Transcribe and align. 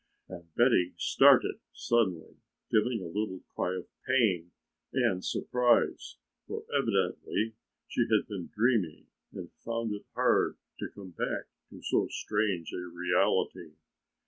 And 0.27 0.51
Betty 0.55 0.95
started 0.97 1.59
suddenly, 1.73 2.37
giving 2.71 2.99
a 2.99 3.05
little 3.05 3.41
cry 3.53 3.75
of 3.75 3.85
pain 4.07 4.49
and 4.91 5.23
surprise, 5.23 6.17
for 6.47 6.63
evidently 6.75 7.53
she 7.87 8.07
had 8.09 8.25
been 8.27 8.49
dreaming 8.51 9.05
and 9.31 9.51
found 9.63 9.93
it 9.93 10.05
hard 10.15 10.57
to 10.79 10.89
come 10.95 11.11
back 11.11 11.45
to 11.69 11.83
so 11.83 12.07
strange 12.07 12.73
a 12.73 12.77
reality. 12.79 13.73